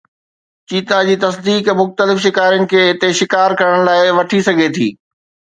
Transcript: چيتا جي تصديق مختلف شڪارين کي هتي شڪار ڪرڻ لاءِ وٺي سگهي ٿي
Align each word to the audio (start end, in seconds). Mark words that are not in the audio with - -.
چيتا 0.71 0.97
جي 1.09 1.17
تصديق 1.23 1.69
مختلف 1.81 2.23
شڪارين 2.25 2.67
کي 2.73 2.81
هتي 2.87 3.13
شڪار 3.21 3.59
ڪرڻ 3.61 3.87
لاءِ 3.91 4.11
وٺي 4.23 4.45
سگهي 4.49 4.75
ٿي 4.81 4.93